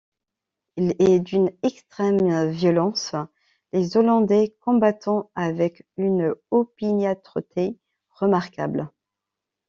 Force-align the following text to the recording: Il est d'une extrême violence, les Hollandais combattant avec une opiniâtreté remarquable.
Il 0.77 0.95
est 0.97 1.19
d'une 1.19 1.51
extrême 1.61 2.49
violence, 2.49 3.11
les 3.71 3.97
Hollandais 3.97 4.55
combattant 4.59 5.29
avec 5.35 5.85
une 5.97 6.33
opiniâtreté 6.49 7.77
remarquable. 8.09 8.89